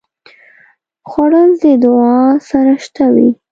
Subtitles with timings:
[1.09, 2.17] خوړل د دعا
[2.49, 3.29] سره شته وي